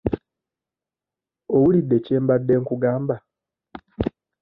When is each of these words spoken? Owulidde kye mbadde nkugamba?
Owulidde 1.55 1.97
kye 2.05 2.17
mbadde 2.23 2.53
nkugamba? 2.61 3.15